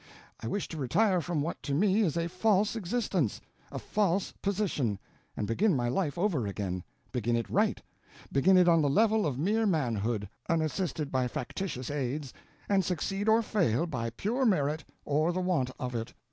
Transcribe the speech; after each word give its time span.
I 0.41 0.47
wish 0.47 0.67
to 0.69 0.77
retire 0.77 1.21
from 1.21 1.43
what 1.43 1.61
to 1.61 1.75
me 1.75 1.99
is 2.01 2.17
a 2.17 2.27
false 2.27 2.75
existence, 2.75 3.39
a 3.71 3.77
false 3.77 4.31
position, 4.41 4.97
and 5.37 5.45
begin 5.45 5.75
my 5.75 5.89
life 5.89 6.17
over 6.17 6.47
again—begin 6.47 7.35
it 7.35 7.47
right—begin 7.51 8.57
it 8.57 8.67
on 8.67 8.81
the 8.81 8.89
level 8.89 9.27
of 9.27 9.37
mere 9.37 9.67
manhood, 9.67 10.27
unassisted 10.49 11.11
by 11.11 11.27
factitious 11.27 11.91
aids, 11.91 12.33
and 12.67 12.83
succeed 12.83 13.29
or 13.29 13.43
fail 13.43 13.85
by 13.85 14.09
pure 14.09 14.43
merit 14.43 14.83
or 15.05 15.31
the 15.31 15.39
want 15.39 15.69
of 15.79 15.93
it. 15.93 16.15